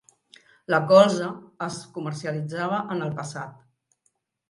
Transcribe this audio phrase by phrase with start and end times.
[0.73, 1.27] La colza
[1.67, 3.57] es comercialitzava en el passat.